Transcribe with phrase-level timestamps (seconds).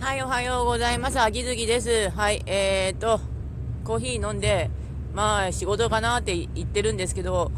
[0.00, 1.20] はい、おはようございます。
[1.20, 2.08] 秋月です。
[2.08, 3.20] はい、えーと、
[3.84, 4.70] コーヒー飲んで、
[5.14, 7.52] まあ、仕事かなって言ってるんですけど、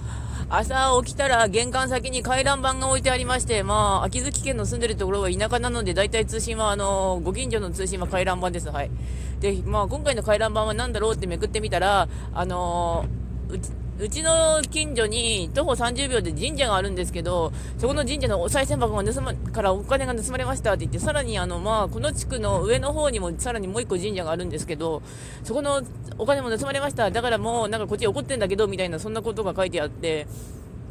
[0.50, 8.68] 朝起きたら玄関先に回覧板が置いてありまして、まあ、秋月県の住んでるところは田舎なので、大体通信は、あの、ご近所の通信は回覧板です。
[8.70, 8.90] はい。
[9.38, 13.06] で、まあ、今回の回覧板は何だろうってめくってみたら、あの
[13.50, 13.70] うち、
[14.02, 25.02] うちの近所に徒歩30秒で神社があるんですけど、そこの神社のお賽銭箱が盗ま、からお金が盗まれましたって言って、さらにあの、まあ、この地区の上の方にもさらにもう一個神社があるんですけど、
[25.44, 25.82] そこの
[26.18, 27.12] お金も盗まれました。
[27.12, 30.26] だからもうなんかこっち怒ってんだけど、みたいなそんなことが書いてあって、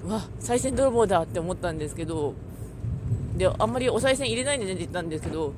[0.06, 2.34] うわ、賽銭泥棒だって思ったんですけど、
[3.36, 5.52] で、あんまりお賽銭入れないでねって言ったんですけど、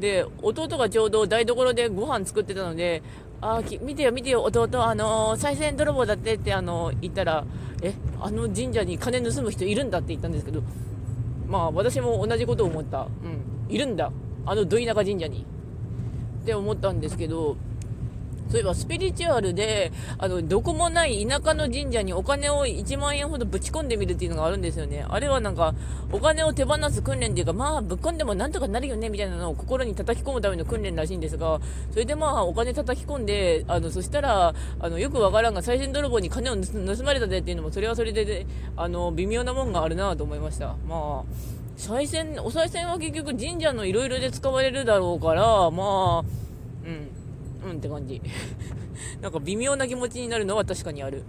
[0.00, 3.02] で、弟がちょうど台所でご飯作ってたので、
[3.40, 7.44] あ見てよ、見てよ、弟、あのー、賽銭泥棒だってって、あのー、言ったら、
[7.82, 10.62] え、あの神社に金盗む人いるんだって言ったんですけど、
[11.48, 13.02] まあ、私も同じことを思った。
[13.02, 14.10] うん、いるんだ。
[14.44, 15.46] あのど田舎神社に。
[16.42, 17.56] って思ったんですけど、
[18.50, 25.04] そういえばスピリチュアルで、あの、どこもない田舎の神社にお金を1万円ほどぶち込んでみるっていうのがあるんですよね。
[25.08, 25.74] あれはなんか、
[26.12, 31.60] お金を手放す訓練っていうか、まあ、ぶっ込んでもなんとかなるよね、みたいなのを心に叩き込むための訓練らしいんですが、
[31.90, 40.76] それでまあ、お金叩き込んで、あの、そしたら、あの、よくわからんが、賽銭泥棒に金を盗まれたでっていうのも、それはそれで、であの、微妙なもんがあるなと思いました。
[40.88, 46.24] まあ、賽銭、お賽銭は結局神社のいろいろで使われるだろうから、まあ、
[46.84, 47.17] うん。
[47.64, 48.20] うんって感じ。
[49.20, 51.22] なんか微妙な気持ちになるのは確かにある。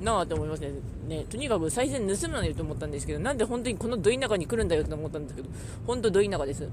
[0.00, 0.04] うん。
[0.04, 0.72] なあと思いますね。
[1.08, 5.48] ね、とにかく再銭盗むなよと思ったんですけど、なんで本当にこのど田中に来るんだよって思ったんですけど、
[5.86, 6.64] 本当ど田舎です。
[6.64, 6.70] うん。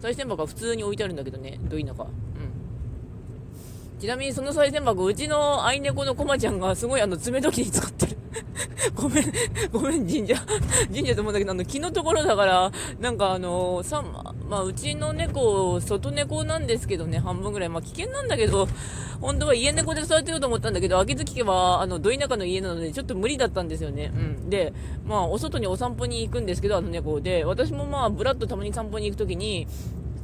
[0.00, 2.06] 再銭箱は普通に置いてあるんだけどね、ど田舎。
[3.98, 8.16] ちなみにその再銭箱、うちの愛猫のコマちゃんがすごいあの爪時に使ってる。
[8.94, 9.24] ごめん、
[9.72, 10.34] ごめん、神社。
[10.92, 14.02] 神社と思うんだけど、あの、木のところだから、なんかあの、さ、
[14.48, 17.68] まあ、うちの猫、外猫なんですけどね、半分ぐらい。
[17.68, 18.68] まあ、危険なんだけど、
[19.20, 24.12] 本当は家猫で育てようと思ったんだけど、秋月家は、あの、ど田舎の家なので、ちょっと無理だったんですよね。
[24.14, 24.50] うん。
[24.50, 24.72] で、
[25.06, 29.66] まあ、お外にお散歩に行くんですけど、あの猫で、私もまあ、ぶらっとたまに散歩に行くときに、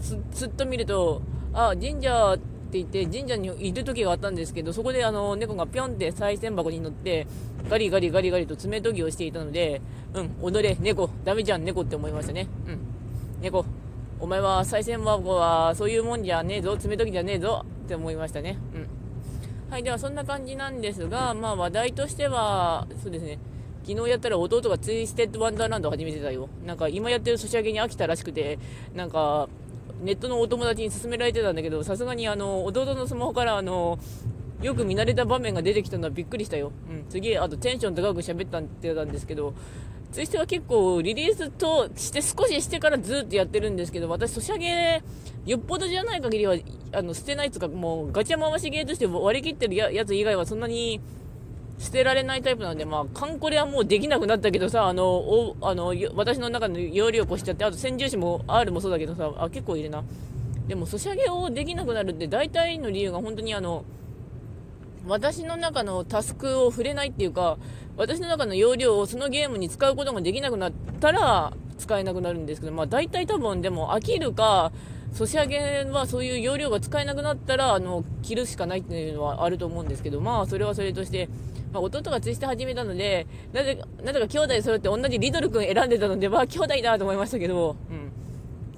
[0.01, 1.23] つ、つっと見ると、
[1.55, 2.37] あ、神社、
[2.73, 7.27] って言って神社にいる時があったんですけど、そこであの猫がぴょんって賽銭箱に乗って、
[7.69, 9.83] ガリガリガリガリと爪研ぎをしていたので、
[10.15, 12.49] うん、踊れ、猫、ダメじゃん、猫って思いましたね。
[12.67, 12.79] うん。
[13.43, 13.67] 猫、
[14.19, 18.57] お前は賽銭箱はそういうもんじゃねえぞ、爪研ぎじゃねえぞって思いましたね。
[18.75, 18.89] うん。
[19.71, 23.39] はい、ではそんな感じなんですが、まあ話題としては、そうですね。
[23.87, 26.49] 昨日やったら弟がツイステッドワンダーランド始めてたよ。
[26.65, 28.59] なんか今やってるソシャゲに飽きたらしくて、
[28.95, 29.49] なんか
[30.03, 33.99] ネットのお友達に勧められてたんだけど、さすがにあの、弟のスマホからあの、
[34.61, 36.73] よく見慣れた場面が出てきたのはびっくりしたよ。
[36.89, 37.05] うん。
[37.09, 39.55] 次、あとテンション高く喋ったってたんですけど、
[40.13, 45.03] ツイステは結構リリースとして少ししてからずっとやってるんですけど、私、ソシャゲ、
[45.47, 46.55] よっぽどじゃない限りは、
[46.93, 51.01] あの、捨てないつか、もうガチャ回しゲーとして割り切ってるやつ以外はそんなに、
[51.83, 60.05] 捨てられないタイプなんで、まあ、カンコレはもうできなくなったけどさ、あの、おあの私の中の容量を越しちゃって、あと先住詞も R もそうだけどさ、あ、結構いるな。
[60.69, 63.85] でも、ソシャゲをできなくなるって大体の理由が本当にあの、
[65.09, 67.59] 私の中のタスクを触れないっていうか、
[67.97, 74.71] 私の中の容量をそのゲームに使うことができなくなったら、使えなくなるんですけど、まあ大体多分でも飽きるか、
[75.13, 81.29] ソシャゲはそういう容量が使えなくなったら、あの、切るしかないっていうのはあると思うんですけど、まあそれはそれとして、
[81.73, 88.11] まあ、弟が釣りして始めたので、なぜ、なぜか兄弟揃って同じリドル君選んでたので、まあ兄弟だと思いましたけど、うん。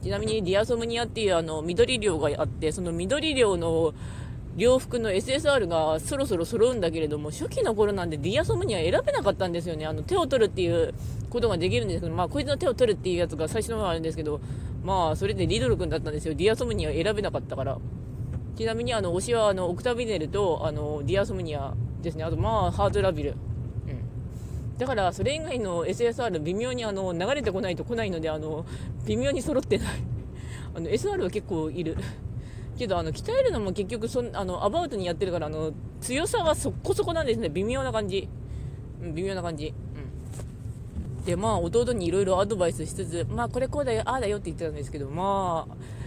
[0.03, 3.95] ちなみにディアソムニアっていうあの、緑量があって、その緑量の
[4.57, 9.87] 洋服の SSR がそろそろ揃うんだけれども、初期の頃なんでディアソムニア選べなかったんですよね。
[9.87, 10.95] あの、手を取るっていう
[11.31, 14.41] ことができるんですけど、まあこいつの手を取るっていうやつが最初の方あるんですけど、
[14.85, 16.35] まあそれでリドル君だったんですよ。
[16.35, 17.79] ディアソムニア選べなかったから。
[18.57, 22.23] ちなみにあの、推しはあの、オクタビネルとあの、ディアソムニアですね。
[22.23, 23.31] あと、まあ、ハードラビル。
[23.31, 24.79] うん。
[24.79, 28.65] だから、それ以外の SSR、微妙にあの、流れてこないと来ないので、あの、
[29.07, 29.87] 微妙に揃ってない。
[30.77, 31.97] あの、SR は結構いる。
[32.79, 37.49] けど、あの、鍛えるのも結局、そ、あの、アバウトにやってるから、あの、強さはそこそこなんですね。
[37.49, 38.29] 微妙な感じ。
[39.03, 39.75] うん、微妙な感じ。
[41.19, 41.25] うん。
[41.25, 45.67] で、まあ、弟にいろいろアドバイスしつつ、まあ、これこうだよ、ああだよって言ってたんですけど、ま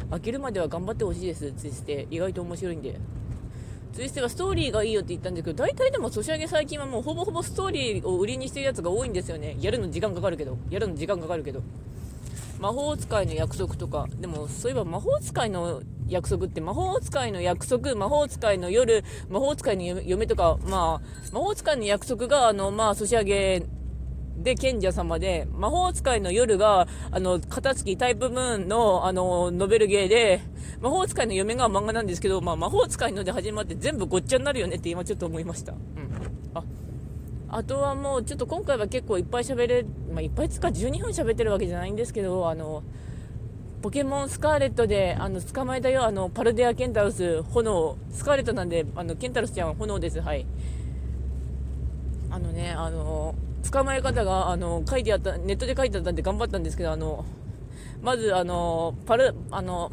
[0.10, 3.00] あ、飽きるまでは頑張ってほしいです、つって、意外と面白いんで。
[3.94, 9.58] ツイステはストーリーがいいよって言ったんですけど、大体でもソシャゲ最近はもうほぼほぼストーリーを売りにしてるやつが多いんですよね。
[9.60, 10.56] やるの時間かかるけど。
[10.70, 11.64] やるの時間かかるけど。
[12.60, 23.64] 魔法使いの約束とか、でもそういえば魔法使いの約束って魔法使いの約束、魔法使いの夜、魔法使いの嫁とか、まあ、魔法使いの約束が、あの、まあ、ソシャゲ
[24.38, 30.42] で賢者様で、魔法使いの夜が、あの、片付きタイプムーンの、あの、ノベルゲーで、
[30.80, 35.74] 魔法使いの嫁が漫画なんですけど、まあ、魔法使いので始まって全部ごっちゃになるよねって今ちょっと思いました。
[35.74, 35.80] うん。
[36.54, 36.64] あ、
[37.50, 42.84] あとはもう、ちょっと今回は結構いっぱい喋れ、まあ、いっぱいつか12分喋ってるわけじゃないんですけど、あの、
[43.82, 50.48] ポケモンスカーレットで、あの、捕まえたよ、あの、パルデア・ケンタロス、炎、スカーレットなんで、あの、ケンタロスちゃんは炎です、はい。
[52.32, 53.36] あのね、あの、
[53.72, 57.24] 捕まえ方が、あの、書いてあった、ネットで書いてあったんで頑張ったんですけど、あの、
[58.02, 59.92] まず、あの、パル、あの、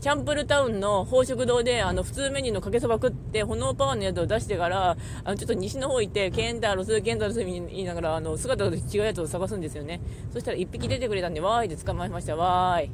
[0.00, 10.00] チャンプルタウンの宝食堂で、あの、普通メニューのかけそば食って、炎パワーのやつを出してから、あの、ちょっと西の方行って、ケンタロス、ケンタロス言いながら、あの、姿が違うやつを探すんですよね。
[10.32, 12.90] そしたら1匹出てくれたんで、わーいで捕まえました、わーい。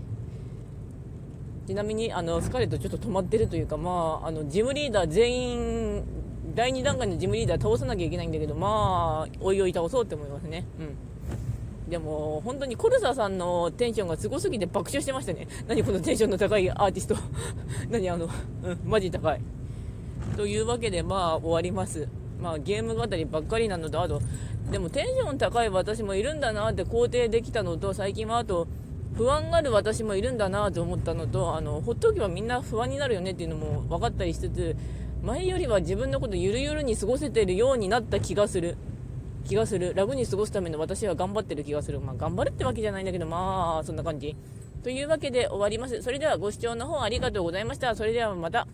[1.68, 5.52] ちなみに、あの、スカレットちょっと止まってるというか、まあ、あの、ジムリーダー全
[5.98, 6.04] 員、
[6.56, 10.64] 第2段階のジムリーダー倒さなきゃいけないんだけど、まあ、おいおい倒そうって思いますね。
[10.80, 11.15] うん。
[11.88, 15.46] でも、本当にコルサさんのテンションがすごすぎて爆笑してましたね。
[15.68, 17.16] 何このテンションの高いアーティスト。
[17.90, 18.30] 何あの、うん、
[18.84, 19.40] マジ高い。
[20.36, 22.08] というわけで、まあ、終わります。
[22.40, 24.20] まあ、ゲーム語りばっかりなのと、あと、
[24.70, 28.66] でもテンション高い私もいるんだなって肯定できたのと、最近はあと、
[29.16, 34.76] 不安がある私もいるんだなと思ったのと、あの、ほっとけばみんな不安になるよねっていうのも分かったりしつつ、
[35.22, 38.76] 前よりは自分のことゆるゆるに過ごせてるようになった気がする。
[39.46, 39.94] 気がする。
[39.94, 42.00] 楽に過ごすための私は頑張ってる気がする。
[42.00, 44.36] まあ、頑張るってわけじゃないんだけど、まあ、そんな感じ。
[44.82, 46.02] というわけで終わります。
[46.02, 47.94] それではご視聴の方ありがとうございました。
[47.94, 48.66] それではまた。